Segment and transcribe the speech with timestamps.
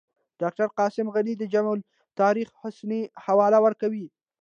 [0.41, 4.05] ډاکټر قاسم غني د جامع التواریخ حسني حواله ورکوي.